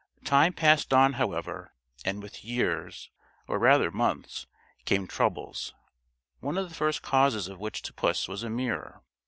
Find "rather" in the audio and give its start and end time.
3.59-3.91